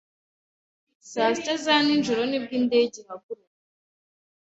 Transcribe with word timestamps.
Sasita 1.11 1.53
za 1.63 1.75
ninjoro 1.85 2.21
nibwo 2.27 2.53
indege 2.59 2.95
ihaguruka 3.01 3.55